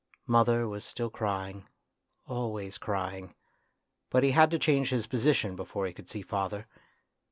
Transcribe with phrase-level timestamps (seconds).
[0.25, 1.67] Mother was still crying,
[2.25, 3.35] always cry ing,
[4.09, 6.65] but he had to change his position before he could see father.